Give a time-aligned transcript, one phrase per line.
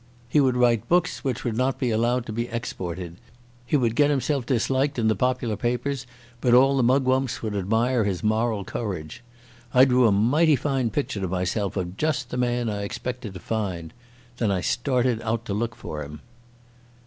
[0.27, 3.17] He would write books which would not be allowed to be exported.
[3.67, 6.07] He would get himself disliked in the popular papers,
[6.41, 9.21] but all the mugwumps would admire his moral courage.
[9.75, 13.39] I drew a mighty fine picture to myself of just the man I expected to
[13.39, 13.93] find.
[14.37, 16.21] Then I started out to look for him."